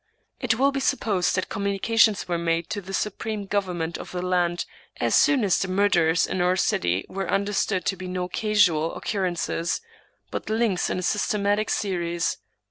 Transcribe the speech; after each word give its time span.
It 0.39 0.55
will 0.57 0.71
be 0.71 0.79
supposed 0.79 1.35
that 1.35 1.47
communications 1.47 2.27
were 2.27 2.39
made 2.39 2.71
to 2.71 2.81
the 2.81 2.91
supreme 2.91 3.45
government 3.45 3.99
of 3.99 4.09
the 4.13 4.23
land 4.23 4.65
as 4.99 5.13
soon 5.13 5.43
as 5.43 5.59
the 5.59 5.67
murders 5.67 6.25
in 6.25 6.41
our 6.41 6.55
city 6.55 7.05
were 7.07 7.29
understood 7.29 7.85
to 7.85 7.95
be 7.95 8.07
no 8.07 8.27
casual 8.27 8.95
occurrences, 8.95 9.79
but 10.31 10.49
links 10.49 10.89
in 10.89 10.97
a 10.97 11.03
systematic 11.03 11.69
series. 11.69 12.37